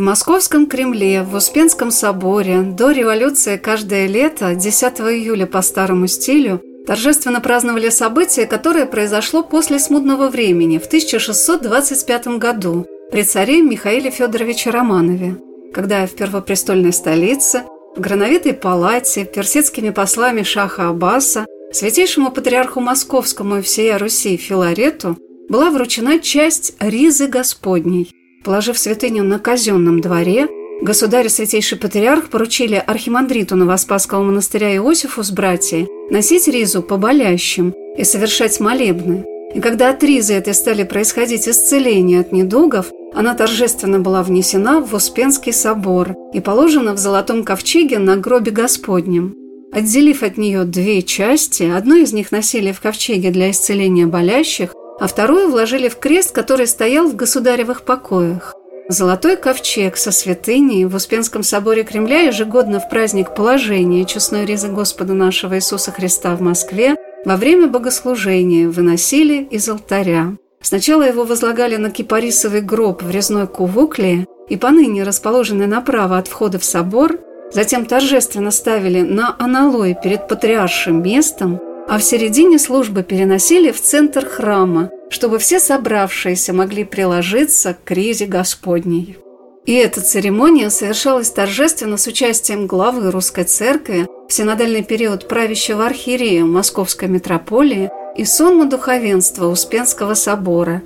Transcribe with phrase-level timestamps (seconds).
[0.00, 2.62] В Московском Кремле, в Успенском соборе.
[2.62, 9.78] До революции каждое лето, 10 июля по старому стилю, торжественно праздновали событие, которое произошло после
[9.78, 15.36] смутного времени в 1625 году при царе Михаиле Федоровиче Романове,
[15.74, 17.64] когда в первопрестольной столице,
[17.94, 25.18] в Грановитой палате, персидскими послами Шаха Аббаса, святейшему патриарху Московскому и всея Руси Филарету
[25.50, 30.48] была вручена часть Ризы Господней– Положив святыню на казенном дворе,
[30.80, 37.74] государь и святейший патриарх поручили архимандриту Новоспасского монастыря Иосифу с братьей носить ризу по болящим
[37.98, 39.26] и совершать молебны.
[39.54, 44.94] И когда от ризы этой стали происходить исцеления от недугов, она торжественно была внесена в
[44.94, 49.34] Успенский собор и положена в золотом ковчеге на гробе Господнем.
[49.72, 55.06] Отделив от нее две части, одну из них носили в ковчеге для исцеления болящих, а
[55.06, 58.54] вторую вложили в крест, который стоял в государевых покоях.
[58.88, 65.14] Золотой ковчег со святыней в Успенском соборе Кремля ежегодно в праздник положения честной ризы Господа
[65.14, 70.36] нашего Иисуса Христа в Москве во время богослужения выносили из алтаря.
[70.60, 76.58] Сначала его возлагали на кипарисовый гроб в резной кувукле и поныне расположенный направо от входа
[76.58, 77.20] в собор,
[77.52, 81.60] затем торжественно ставили на аналой перед патриаршим местом,
[81.90, 88.26] а в середине службы переносили в центр храма, чтобы все собравшиеся могли приложиться к ризе
[88.26, 89.18] Господней.
[89.66, 96.44] И эта церемония совершалась торжественно с участием главы Русской Церкви в синодальный период правящего архиерея
[96.44, 100.82] Московской митрополии и сонма духовенства Успенского собора,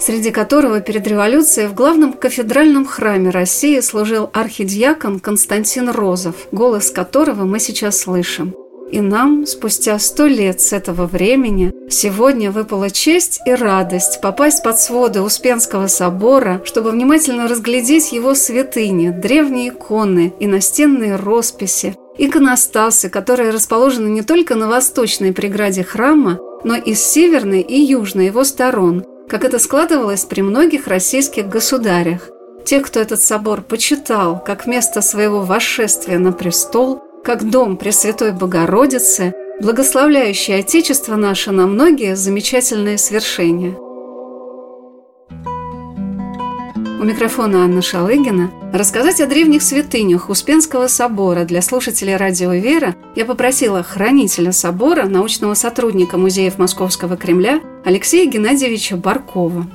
[0.00, 7.44] среди которого перед революцией в главном кафедральном храме России служил архидиакон Константин Розов, голос которого
[7.44, 8.52] мы сейчас слышим.
[8.90, 14.80] И нам, спустя сто лет с этого времени, сегодня выпала честь и радость попасть под
[14.80, 23.50] своды Успенского собора, чтобы внимательно разглядеть его святыни, древние иконы и настенные росписи, иконостасы, которые
[23.50, 29.04] расположены не только на восточной преграде храма, но и с северной и южной его сторон,
[29.28, 32.28] как это складывалось при многих российских государях.
[32.64, 39.34] Тех, кто этот собор почитал как место своего восшествия на престол– как дом Пресвятой Богородицы,
[39.60, 43.76] благословляющий Отечество наше на многие замечательные свершения.
[47.00, 48.50] У микрофона Анна Шалыгина.
[48.74, 55.54] Рассказать о древних святынях Успенского собора для слушателей радио «Вера» я попросила хранителя собора, научного
[55.54, 59.66] сотрудника музеев Московского Кремля Алексея Геннадьевича Баркова.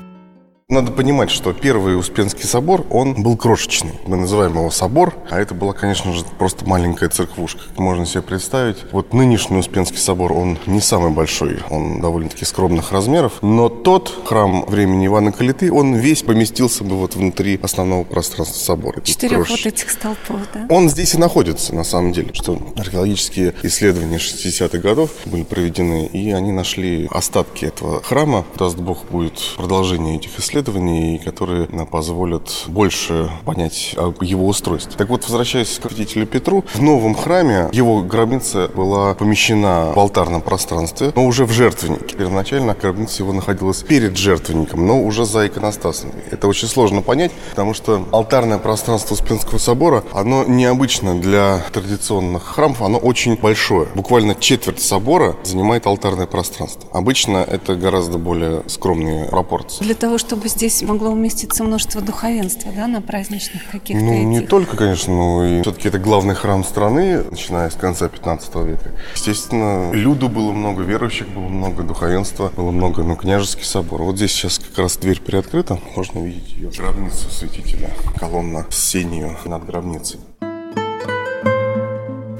[0.67, 3.91] Надо понимать, что первый Успенский собор, он был крошечный.
[4.07, 7.61] Мы называем его собор, а это была, конечно же, просто маленькая церквушка.
[7.77, 8.77] Можно себе представить.
[8.91, 14.65] Вот нынешний Успенский собор, он не самый большой, он довольно-таки скромных размеров, но тот храм
[14.65, 19.01] времени Ивана Калиты, он весь поместился бы вот внутри основного пространства собора.
[19.01, 20.65] Четырех вот этих столпов, да?
[20.71, 26.31] Он здесь и находится, на самом деле, что археологические исследования 60-х годов были проведены, и
[26.31, 28.45] они нашли остатки этого храма.
[28.57, 34.93] Даст Бог, будет продолжение этих исследований исследований, которые позволят больше понять об его устройстве.
[34.97, 40.41] Так вот, возвращаясь к святителю Петру, в новом храме его гробница была помещена в алтарном
[40.41, 42.15] пространстве, но уже в жертвеннике.
[42.15, 46.11] Первоначально гробница его находилась перед жертвенником, но уже за иконостасом.
[46.31, 52.81] Это очень сложно понять, потому что алтарное пространство Успенского собора, оно необычно для традиционных храмов,
[52.81, 53.87] оно очень большое.
[53.93, 56.89] Буквально четверть собора занимает алтарное пространство.
[56.93, 59.83] Обычно это гораздо более скромные пропорции.
[59.83, 64.25] Для того, чтобы чтобы здесь могло уместиться множество духовенства, да, на праздничных каких-то Ну, этих.
[64.25, 68.91] не только, конечно, но и все-таки это главный храм страны, начиная с конца 15 века.
[69.15, 74.03] Естественно, люду было много, верующих было много, духовенства было много, но княжеский собор.
[74.03, 76.69] Вот здесь сейчас как раз дверь приоткрыта, можно увидеть ее.
[76.69, 77.89] Гробница святителя,
[78.19, 80.19] колонна с сенью над гробницей.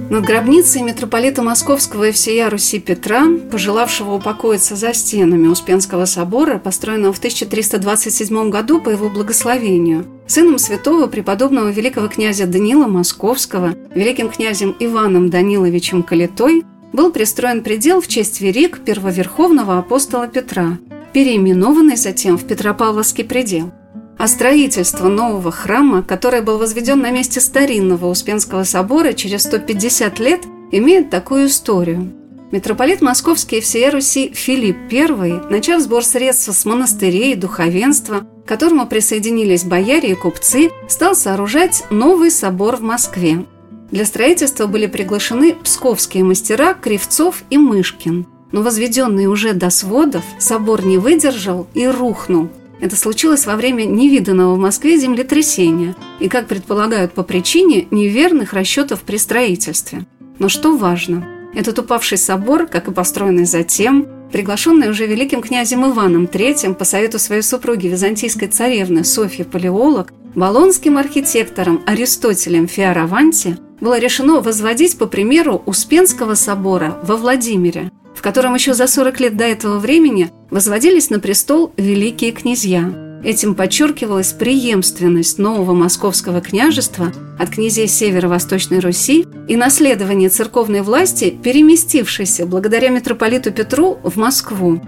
[0.08, 7.12] Над гробницей митрополита Московского и всея Руси Петра, пожелавшего упокоиться за стенами Успенского собора, построенного
[7.12, 14.76] в 1327 году по его благословению, сыном святого преподобного великого князя Данила Московского, великим князем
[14.80, 16.64] Иваном Даниловичем Калитой,
[16.94, 20.78] был пристроен предел в честь верик первоверховного апостола Петра,
[21.14, 23.72] переименованный затем в Петропавловский предел.
[24.18, 30.42] А строительство нового храма, который был возведен на месте старинного Успенского собора через 150 лет,
[30.72, 32.12] имеет такую историю–
[32.52, 38.48] Митрополит Московский и всея Руси Филипп I, начав сбор средств с монастырей и духовенства, к
[38.48, 43.46] которому присоединились бояре и купцы, стал сооружать новый собор в Москве.
[43.92, 48.28] Для строительства были приглашены псковские мастера Кривцов и Мышкин.
[48.52, 52.50] Но возведенный уже до сводов, собор не выдержал и рухнул.
[52.82, 59.02] Это случилось во время невиданного в Москве землетрясения и, как предполагают по причине, неверных расчетов
[59.02, 60.06] при строительстве.
[60.40, 66.26] Но что важно– этот упавший собор, как и построенный затем, приглашенный уже великим князем Иваном
[66.26, 74.42] III по совету своей супруги византийской царевны Софьи Палеолог, болонским архитектором Аристотелем Фиараванти было решено
[74.42, 79.80] возводить по примеру Успенского собора во Владимире, в котором еще за 40 лет до этого
[79.80, 82.94] времени возводились на престол великие князья–
[83.26, 92.46] Этим подчеркивалась преемственность нового московского княжества от князей Северо-Восточной Руси и наследование церковной власти, переместившейся
[92.46, 94.80] благодаря митрополиту Петру в Москву.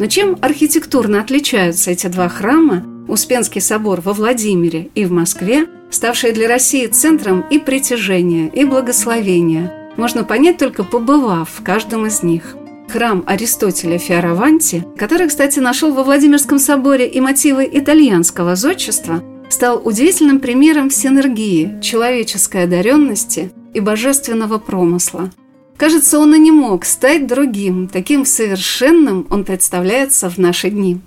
[0.00, 6.32] Но чем архитектурно отличаются эти два храма, Успенский собор во Владимире и в Москве, ставшие
[6.32, 12.56] для России центром и притяжения, и благословения, можно понять только побывав в каждом из них–
[12.94, 19.20] Храм Аристотеля Фиараванти, который, кстати, нашел во Владимирском соборе и мотивы итальянского зодчества,
[19.50, 25.32] стал удивительным примером синергии человеческой одаренности и божественного промысла.
[25.76, 31.00] Кажется, он и не мог стать другим, таким совершенным он представляется в наши дни.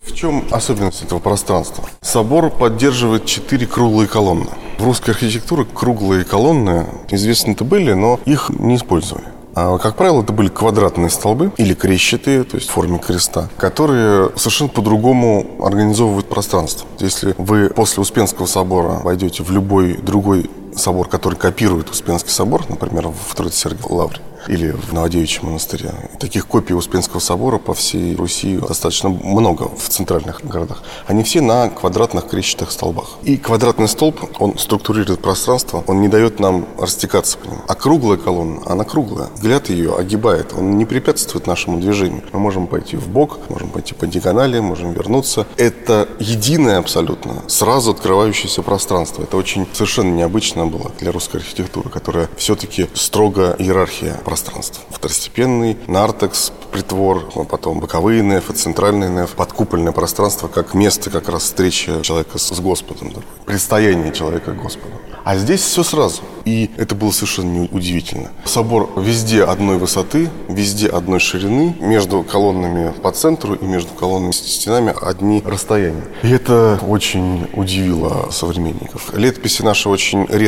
[0.00, 1.88] В чем особенность этого пространства?
[2.02, 4.50] Собор поддерживает четыре круглые колонны.
[4.78, 9.35] В русской архитектуре круглые колонны известны-то были, но их не использовали.
[9.56, 14.30] А, как правило, это были квадратные столбы или крещатые, то есть в форме креста, которые
[14.36, 16.86] совершенно по-другому организовывают пространство.
[16.98, 23.08] Если вы после Успенского собора войдете в любой другой собор, который копирует Успенский собор, например,
[23.08, 25.92] в Троице-Сергиевой Лавре, или в Новодевичьем монастыре.
[26.20, 30.82] Таких копий Успенского собора по всей Руси достаточно много в центральных городах.
[31.06, 33.16] Они все на квадратных крещатых столбах.
[33.22, 37.60] И квадратный столб, он структурирует пространство, он не дает нам растекаться по нему.
[37.66, 39.28] А круглая колонна, она круглая.
[39.34, 42.22] Взгляд ее огибает, он не препятствует нашему движению.
[42.32, 45.46] Мы можем пойти в бок, можем пойти по диагонали, можем вернуться.
[45.56, 49.22] Это единое абсолютно, сразу открывающееся пространство.
[49.22, 54.80] Это очень совершенно необычно было для русской архитектуры, которая все-таки строго иерархия пространств.
[54.88, 61.42] Второстепенный, нартекс, притвор, а потом боковые нефы, центральные неф, подкупольное пространство как место как раз
[61.42, 64.94] встречи человека с Господом, да, предстояние человека к Господу.
[65.26, 66.22] А здесь все сразу.
[66.44, 68.30] И это было совершенно удивительно.
[68.44, 74.94] Собор везде одной высоты, везде одной ширины, между колоннами по центру и между колоннами стенами
[75.02, 76.04] одни расстояния.
[76.22, 79.12] И это очень удивило современников.
[79.14, 80.45] Летописи наши очень редко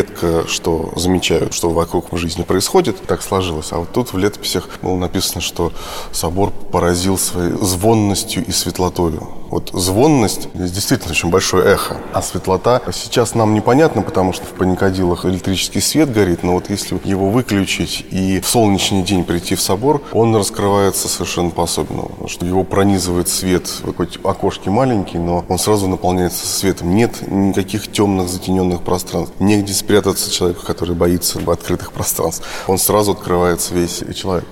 [0.48, 2.96] что замечают, что вокруг в жизни происходит.
[3.06, 3.72] Так сложилось.
[3.72, 5.72] А вот тут в летописях было написано, что
[6.12, 9.28] собор поразил своей звонностью и светлотою.
[9.50, 11.96] Вот звонность здесь действительно очень большое эхо.
[12.12, 17.00] А светлота сейчас нам непонятно, потому что в паникодилах электрический свет горит, но вот если
[17.04, 22.28] его выключить и в солнечный день прийти в собор, он раскрывается совершенно по-особенному.
[22.28, 26.94] Что его пронизывает свет, хоть окошки маленькие, но он сразу наполняется светом.
[26.94, 29.34] Нет никаких темных затененных пространств.
[29.38, 32.46] Негде спрятаться человеку, который боится открытых пространств.
[32.66, 34.44] Он сразу открывается весь человек.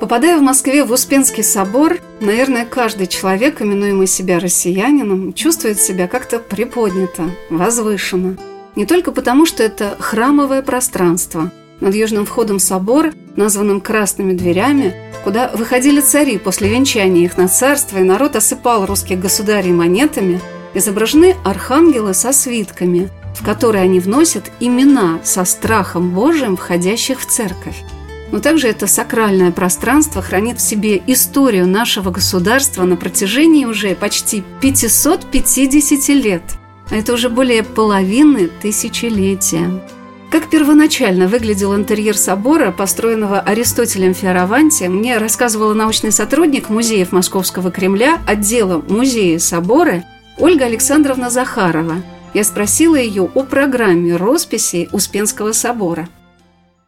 [0.00, 6.38] Попадая в Москве в Успенский собор, наверное, каждый человек, именуемый себя россиянином, чувствует себя как-то
[6.38, 8.38] приподнято, возвышенно.
[8.74, 11.52] Не только потому, что это храмовое пространство.
[11.80, 17.98] Над южным входом собора, названным «красными дверями», куда выходили цари после венчания их на царство,
[17.98, 20.40] и народ осыпал русских государей монетами,
[20.74, 27.82] изображены архангелы со свитками, в которые они вносят имена со страхом Божиим, входящих в церковь.
[28.32, 34.44] Но также это сакральное пространство хранит в себе историю нашего государства на протяжении уже почти
[34.60, 36.42] 550 лет.
[36.90, 39.82] А это уже более половины тысячелетия.
[40.30, 48.20] Как первоначально выглядел интерьер собора, построенного Аристотелем Фиараванти, мне рассказывала научный сотрудник музеев Московского Кремля
[48.28, 50.04] отдела музея собора
[50.40, 51.96] Ольга Александровна Захарова.
[52.32, 56.08] Я спросила ее о программе росписи Успенского собора–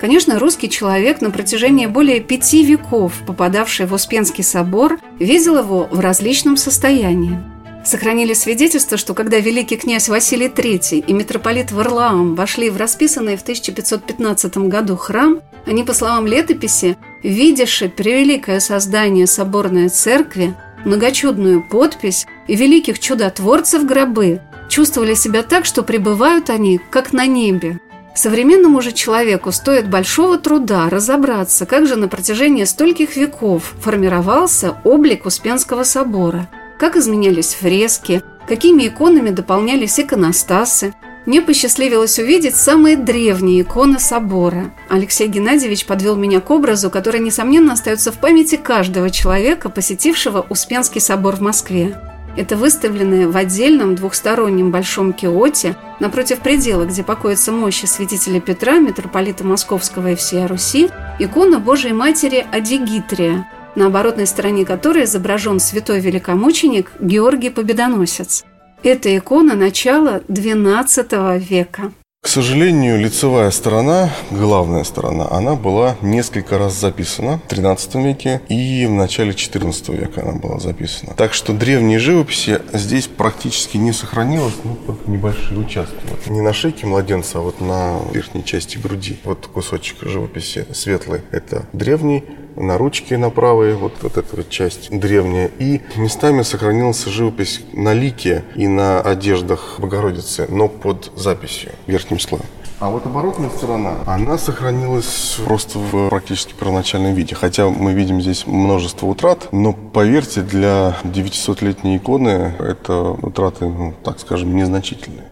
[0.00, 6.00] Конечно, русский человек на протяжении более пяти веков, попадавший в Успенский собор, видел его в
[6.00, 7.38] различном состоянии.
[7.84, 13.42] Сохранили свидетельство, что когда великий князь Василий III и митрополит Варлаам вошли в расписанный в
[13.42, 20.54] 1515 году храм, они, по словам летописи, видевши превеликое создание соборной церкви,
[20.86, 24.40] многочудную подпись и великих чудотворцев гробы,
[24.70, 27.80] чувствовали себя так, что пребывают они, как на небе.
[28.14, 35.26] Современному же человеку стоит большого труда разобраться, как же на протяжении стольких веков формировался облик
[35.26, 36.48] Успенского собора–
[36.80, 40.94] как изменялись фрески, какими иконами дополнялись иконостасы.
[41.26, 44.72] Мне посчастливилось увидеть самые древние иконы собора.
[44.88, 51.02] Алексей Геннадьевич подвел меня к образу, который, несомненно, остается в памяти каждого человека, посетившего Успенский
[51.02, 52.00] собор в Москве.
[52.36, 59.44] Это выставленная в отдельном двухстороннем большом киоте напротив предела, где покоятся мощи святителя Петра, митрополита
[59.44, 66.92] Московского и всей Руси, икона Божией Матери Адигитрия, на оборотной стороне которой изображен святой великомученик
[67.00, 68.44] Георгий Победоносец.
[68.82, 71.92] Это икона начала XII века.
[72.22, 78.84] К сожалению, лицевая сторона, главная сторона, она была несколько раз записана в 13 веке и
[78.84, 81.14] в начале 14 века она была записана.
[81.14, 85.96] Так что древние живописи здесь практически не сохранилось, ну, только небольшие участки.
[86.10, 89.18] Вот не на шейке младенца, а вот на верхней части груди.
[89.24, 91.22] Вот кусочек живописи светлый.
[91.30, 92.24] Это древний,
[92.60, 95.50] на ручке на правой, вот, вот эта вот часть древняя.
[95.58, 102.44] И местами сохранилась живопись на лике и на одеждах Богородицы, но под записью верхним слоем.
[102.80, 107.34] А вот оборотная сторона, она сохранилась просто в практически первоначальном виде.
[107.34, 114.18] Хотя мы видим здесь множество утрат, но поверьте, для 900-летней иконы это утраты, ну, так
[114.18, 115.30] скажем, незначительные.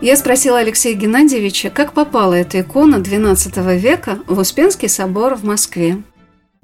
[0.00, 6.02] Я спросила Алексея Геннадьевича, как попала эта икона XII века в Успенский собор в Москве.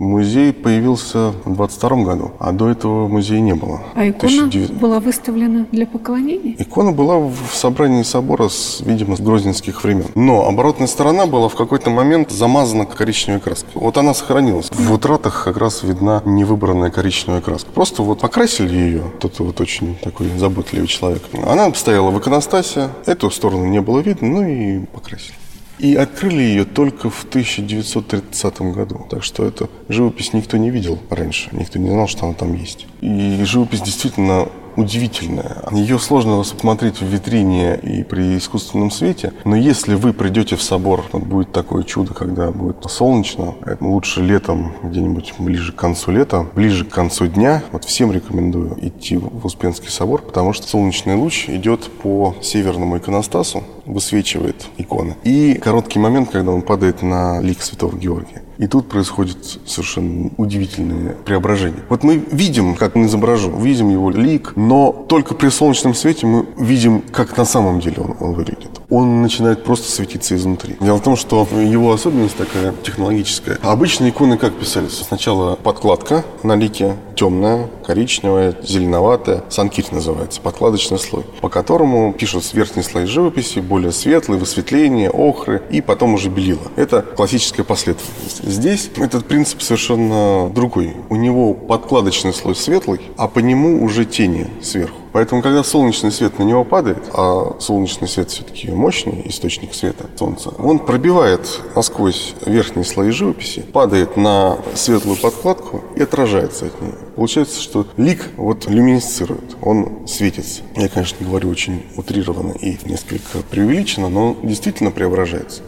[0.03, 3.83] Музей появился в 22 году, а до этого музея не было.
[3.95, 4.73] А икона 19...
[4.73, 6.57] была выставлена для поклонения?
[6.59, 10.07] Икона была в собрании собора, с, видимо, с грозненских времен.
[10.17, 13.71] Но оборотная сторона была в какой-то момент замазана коричневой краской.
[13.75, 14.71] Вот она сохранилась.
[14.73, 17.71] В утратах как раз видна невыбранная коричневая краска.
[17.71, 21.23] Просто вот покрасили ее, кто-то вот очень такой заботливый человек.
[21.47, 25.35] Она стояла в иконостасе, эту сторону не было видно, ну и покрасили.
[25.83, 29.05] И открыли ее только в 1930 году.
[29.11, 31.49] Так что эту живопись никто не видел раньше.
[31.51, 32.87] Никто не знал, что она там есть.
[33.01, 35.63] И живопись действительно удивительная.
[35.71, 41.05] Ее сложно рассмотреть в витрине и при искусственном свете, но если вы придете в собор,
[41.13, 46.85] будет такое чудо, когда будет солнечно, это лучше летом, где-нибудь ближе к концу лета, ближе
[46.85, 51.91] к концу дня, вот всем рекомендую идти в Успенский собор, потому что солнечный луч идет
[52.03, 55.17] по северному иконостасу, высвечивает иконы.
[55.25, 58.42] И короткий момент, когда он падает на лик святого Георгия.
[58.59, 61.83] И тут происходит совершенно удивительное преображение.
[61.89, 66.47] Вот мы видим, как он изображен, видим его лик, но только при солнечном свете мы
[66.59, 68.82] видим, как на самом деле он, он выглядит.
[68.93, 70.77] Он начинает просто светиться изнутри.
[70.79, 73.59] Дело в том, что его особенность такая технологическая.
[73.63, 74.99] Обычно иконы как писались?
[74.99, 79.45] Сначала подкладка на лике, темная, коричневая, зеленоватая.
[79.49, 85.81] Санкирь называется, подкладочный слой, по которому пишут верхний слой живописи, более светлый, высветление, охры, и
[85.81, 86.61] потом уже белила.
[86.77, 88.45] Это классическая последовательность.
[88.45, 90.95] Здесь этот принцип совершенно другой.
[91.09, 95.02] У него подкладочный слой светлый, а по нему уже тени сверху.
[95.13, 100.51] Поэтому, когда солнечный свет на него падает, а солнечный свет все-таки мощный источник света солнца,
[100.59, 106.95] он пробивает насквозь верхние слои живописи, падает на светлую подкладку и отражается от нее.
[107.15, 110.63] Получается, что лик вот люминесцирует, он светится.
[110.77, 115.63] Я, конечно, говорю очень утрированно и несколько преувеличенно, но он действительно преображается.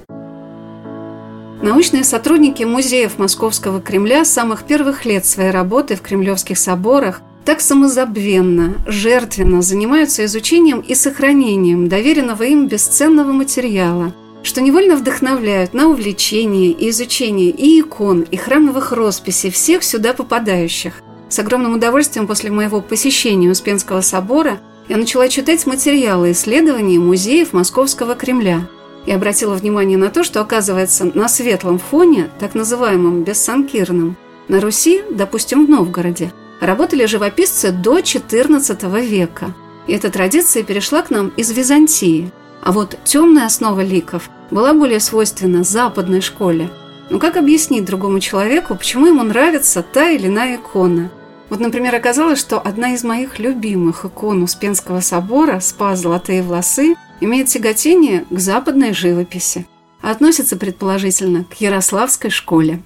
[1.63, 7.61] Научные сотрудники музеев Московского Кремля с самых первых лет своей работы в кремлевских соборах так
[7.61, 16.71] самозабвенно, жертвенно занимаются изучением и сохранением доверенного им бесценного материала, что невольно вдохновляют на увлечение
[16.71, 20.95] и изучение и икон, и храмовых росписей всех сюда попадающих.
[21.29, 24.59] С огромным удовольствием после моего посещения Успенского собора
[24.89, 28.69] я начала читать материалы исследований музеев Московского Кремля–
[29.07, 34.17] и обратила внимание на то, что, оказывается, на светлом фоне, так называемом бессанкирном,
[34.49, 39.55] на Руси, допустим, в Новгороде, работали живописцы до XIV века.
[39.87, 42.33] И эта традиция перешла к нам из Византии.
[42.63, 46.71] А вот темная основа ликов была более свойственна западной школе.
[47.11, 51.11] Но как объяснить другому человеку, почему ему нравится та или иная икона?
[51.51, 57.49] Вот, например, оказалось, что одна из моих любимых икон Успенского собора «Спас золотые волосы» имеет
[57.49, 59.67] тяготение к западной живописи,
[60.01, 62.83] а относится предположительно к Ярославской школе.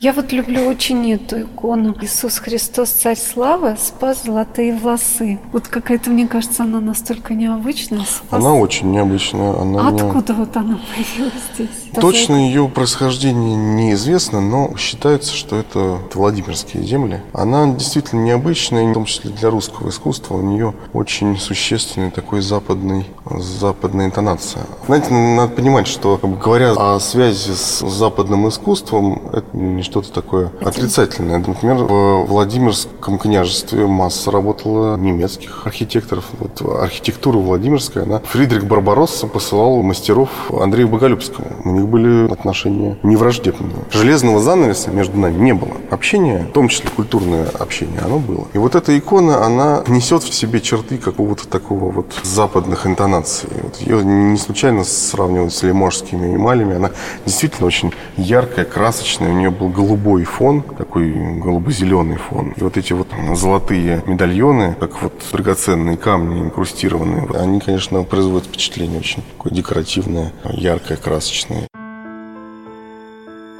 [0.00, 1.92] Я вот люблю очень эту икону.
[2.00, 5.40] Иисус Христос, Царь Славы, спас золотые волосы.
[5.52, 8.02] Вот какая-то, мне кажется, она настолько необычная.
[8.02, 8.38] Спас...
[8.38, 9.60] Она очень необычная.
[9.60, 10.38] Она а откуда не...
[10.38, 11.90] вот она появилась здесь?
[12.00, 17.20] Точно ее происхождение неизвестно, но считается, что это Владимирские земли.
[17.32, 20.36] Она действительно необычная, в том числе для русского искусства.
[20.36, 24.62] У нее очень существенный такой западный, западная интонация.
[24.86, 31.38] Знаете, надо понимать, что говоря о связи с западным искусством, это не что-то такое отрицательное.
[31.38, 36.26] Например, в Владимирском княжестве масса работала немецких архитекторов.
[36.38, 41.48] Вот архитектура Владимирская, она Фридрих Барбаросса посылал мастеров Андрею Боголюбскому.
[41.64, 43.84] У них были отношения невраждебные.
[43.90, 45.72] Железного занавеса между нами не было.
[45.90, 48.46] Общение, в том числе культурное общение, оно было.
[48.52, 53.48] И вот эта икона, она несет в себе черты какого-то такого вот западных интонаций.
[53.62, 56.76] Вот ее не случайно сравнивают с лиможскими эмалями.
[56.76, 56.90] Она
[57.24, 59.30] действительно очень яркая, красочная.
[59.30, 62.52] У нее был голубой фон, такой голубо-зеленый фон.
[62.56, 68.98] И вот эти вот золотые медальоны, как вот драгоценные камни инкрустированные, они, конечно, производят впечатление
[68.98, 71.68] очень такое декоративное, яркое, красочное.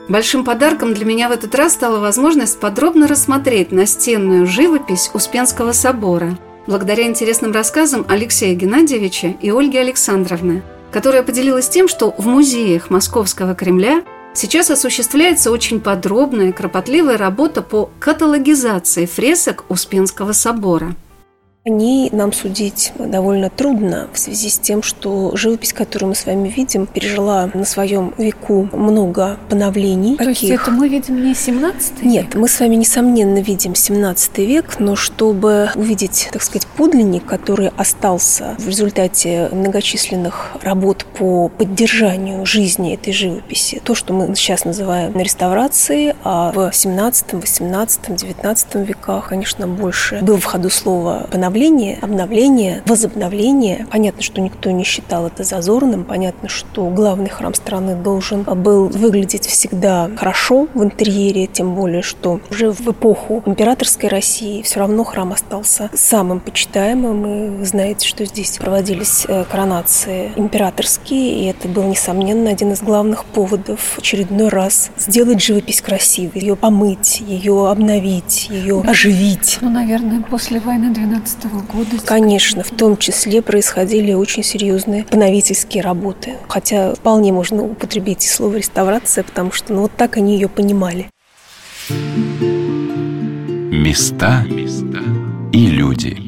[0.09, 6.37] Большим подарком для меня в этот раз стала возможность подробно рассмотреть настенную живопись Успенского собора,
[6.66, 13.54] благодаря интересным рассказам Алексея Геннадьевича и Ольги Александровны, которая поделилась тем, что в музеях Московского
[13.54, 14.02] Кремля
[14.40, 20.94] Сейчас осуществляется очень подробная кропотливая работа по каталогизации фресок Успенского собора–
[21.68, 26.24] о ней нам судить довольно трудно в связи с тем, что живопись, которую мы с
[26.24, 30.16] вами видим, пережила на своем веку много поновлений.
[30.16, 32.04] То есть это мы видим не 17 век?
[32.04, 37.68] Нет, мы с вами, несомненно, видим 17 век, но чтобы увидеть, так сказать, подлинник, который
[37.76, 45.18] остался в результате многочисленных работ по поддержанию жизни этой живописи, то, что мы сейчас называем
[45.18, 51.99] реставрацией, а в 17, 18, 19 веках, конечно, больше было в ходу слово поновление, обновление,
[52.01, 53.87] обновление, возобновление.
[53.90, 56.05] Понятно, что никто не считал это зазорным.
[56.05, 62.40] Понятно, что главный храм страны должен был выглядеть всегда хорошо в интерьере, тем более, что
[62.51, 67.27] уже в эпоху императорской России все равно храм остался самым почитаемым.
[67.27, 72.83] И вы знаете, что здесь проводились э, коронации императорские, и это был, несомненно, один из
[72.83, 79.59] главных поводов очередной раз сделать живопись красивой, ее помыть, ее обновить, ее оживить.
[79.61, 81.98] Ну, наверное, после войны 12 года?
[82.04, 86.34] Конечно, в том числе происходили очень серьезные поновительские работы.
[86.48, 91.11] Хотя вполне можно употребить и слово реставрация, потому что ну, вот так они ее понимали.
[93.70, 94.44] Места
[95.52, 96.27] и люди.